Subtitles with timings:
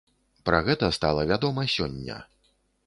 [0.49, 2.21] Пра гэта стала вядома сёння.